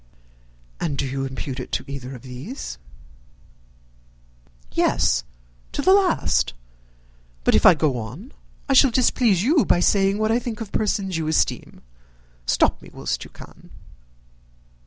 "And 0.79 0.97
do 0.97 1.05
you 1.05 1.25
impute 1.25 1.59
it 1.59 1.71
to 1.73 1.83
either 1.85 2.15
of 2.15 2.23
those?" 2.23 2.79
"Yes; 4.71 5.23
to 5.73 5.83
the 5.83 5.93
last. 5.93 6.55
But 7.43 7.53
if 7.53 7.67
I 7.67 7.75
go 7.75 7.99
on 7.99 8.31
I 8.67 8.73
shall 8.73 8.89
displease 8.89 9.43
you 9.43 9.63
by 9.63 9.79
saying 9.79 10.17
what 10.17 10.31
I 10.31 10.39
think 10.39 10.59
of 10.59 10.71
persons 10.71 11.17
you 11.17 11.27
esteem. 11.27 11.81
Stop 12.47 12.81
me, 12.81 12.89
whilst 12.91 13.23
you 13.23 13.29
can." 13.29 13.69